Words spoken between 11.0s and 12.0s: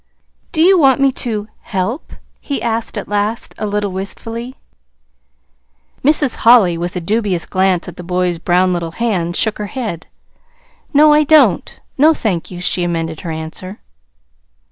I don't.